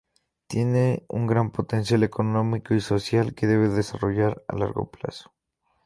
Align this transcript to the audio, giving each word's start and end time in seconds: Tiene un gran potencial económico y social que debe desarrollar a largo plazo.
Tiene 0.47 1.05
un 1.09 1.27
gran 1.27 1.51
potencial 1.51 2.01
económico 2.01 2.73
y 2.73 2.81
social 2.81 3.35
que 3.35 3.45
debe 3.45 3.69
desarrollar 3.69 4.43
a 4.47 4.57
largo 4.57 4.89
plazo. 4.89 5.31